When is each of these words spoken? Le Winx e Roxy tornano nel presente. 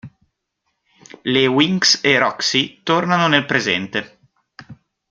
Le 1.33 1.45
Winx 1.57 1.99
e 2.03 2.17
Roxy 2.17 2.79
tornano 2.81 3.27
nel 3.27 3.45
presente. 3.45 4.17